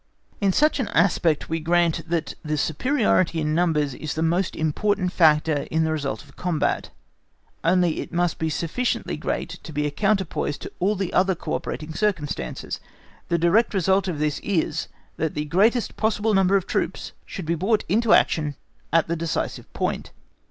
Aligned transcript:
In 0.39 0.51
such 0.51 0.79
an 0.79 0.87
aspect 0.95 1.47
we 1.47 1.59
grant, 1.59 2.09
that 2.09 2.33
the 2.43 2.57
superiority 2.57 3.39
in 3.39 3.53
numbers 3.53 3.93
is 3.93 4.15
the 4.15 4.23
most 4.23 4.55
important 4.55 5.13
factor 5.13 5.67
in 5.69 5.83
the 5.83 5.91
result 5.91 6.23
of 6.23 6.29
a 6.29 6.33
combat, 6.33 6.89
only 7.63 7.99
it 7.99 8.11
must 8.11 8.39
be 8.39 8.49
sufficiently 8.49 9.15
great 9.15 9.59
to 9.61 9.71
be 9.71 9.85
a 9.85 9.91
counterpoise 9.91 10.57
to 10.57 10.71
all 10.79 10.95
the 10.95 11.13
other 11.13 11.35
co 11.35 11.53
operating 11.53 11.93
circumstances. 11.93 12.79
The 13.29 13.37
direct 13.37 13.75
result 13.75 14.07
of 14.07 14.17
this 14.17 14.39
is, 14.39 14.87
that 15.17 15.35
the 15.35 15.45
greatest 15.45 15.95
possible 15.97 16.33
number 16.33 16.57
of 16.57 16.65
troops 16.65 17.11
should 17.27 17.45
be 17.45 17.53
brought 17.53 17.83
into 17.87 18.11
action 18.11 18.55
at 18.91 19.07
the 19.07 19.15
decisive 19.15 19.71
point. 19.73 20.09